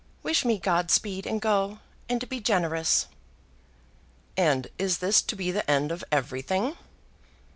[0.23, 1.77] Wish me God speed and go,
[2.09, 3.05] and be generous."
[4.35, 6.75] "And is this to be the end of everything?"